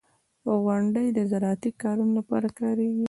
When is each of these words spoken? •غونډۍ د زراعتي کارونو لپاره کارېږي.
•غونډۍ 0.63 1.07
د 1.13 1.19
زراعتي 1.31 1.71
کارونو 1.81 2.11
لپاره 2.19 2.47
کارېږي. 2.59 2.99